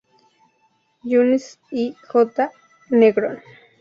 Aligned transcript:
Jones 1.03 1.59
y 1.69 1.93
J. 2.09 2.49
Negrón. 2.89 3.39